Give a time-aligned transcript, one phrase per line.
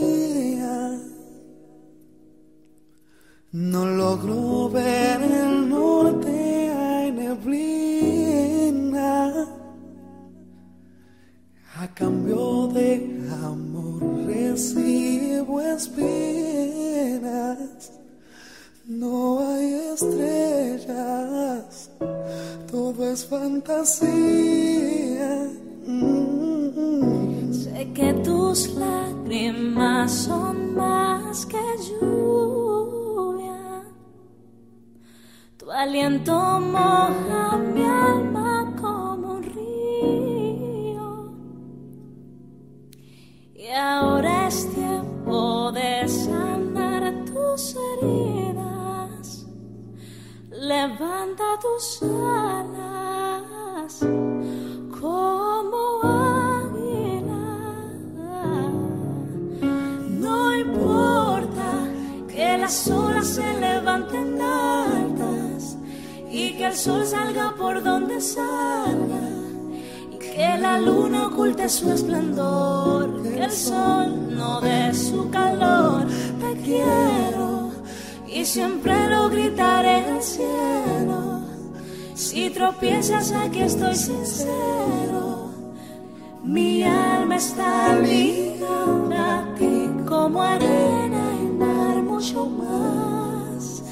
[0.00, 0.98] Día.
[3.52, 7.62] No logro ver el norte, hay neblina.
[11.76, 16.32] A cambio de amor recibo espinas.
[18.86, 21.90] No hay estrellas,
[22.70, 24.52] todo es fantasía.
[27.52, 28.12] Sé que
[28.52, 33.60] tus lágrimas son más que lluvia.
[35.56, 41.08] Tu aliento moja mi alma como un río.
[43.54, 49.46] Y ahora es tiempo de sanar tus heridas.
[50.50, 52.41] Levanta tus alas
[62.62, 65.76] las olas se levanten altas
[66.30, 69.24] y que el sol salga por donde salga
[70.12, 76.06] y que la luna oculte su esplendor, que el sol no dé su calor.
[76.38, 77.72] Te quiero
[78.28, 81.40] y siempre lo gritaré al cielo.
[82.14, 85.50] Si tropiezas aquí estoy sincero,
[86.44, 91.31] mi alma está ligada a ti como arena
[92.22, 93.82] mucho más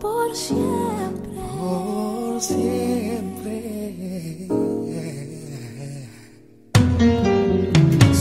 [0.00, 1.30] por siempre.
[1.56, 4.48] Por siempre.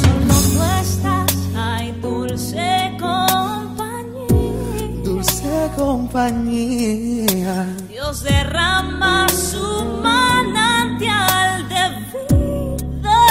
[0.02, 5.02] Solo tú estás, ay dulce compañía.
[5.04, 7.76] Dulce compañía.
[7.90, 11.84] Dios derrama su manantial de
[12.36, 13.22] vida.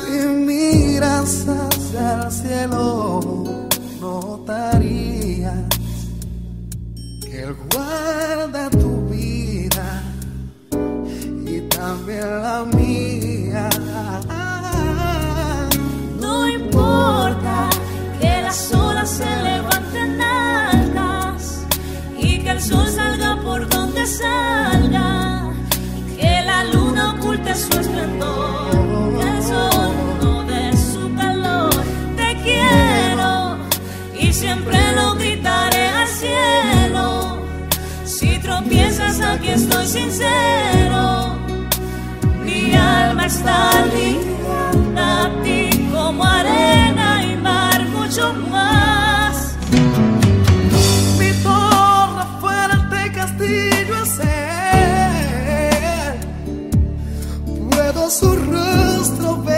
[0.00, 2.97] Si miras hacia el cielo,
[11.88, 13.70] también la mía.
[16.20, 17.70] No importa
[18.20, 21.64] que las olas se levanten altas
[22.18, 25.50] y que el sol salga por donde salga,
[26.20, 28.70] que la luna oculte su esplendor,
[29.30, 31.70] el sol no dé su calor.
[32.18, 33.56] Te quiero
[34.14, 37.38] y siempre lo gritaré al cielo.
[38.04, 41.37] Si tropiezas aquí estoy sincero.
[43.28, 49.54] Ligada a ti como arena y mar, mucho más.
[51.18, 55.08] Mi torre fuerte castillo es Él.
[57.70, 59.57] Puedo su rostro ver,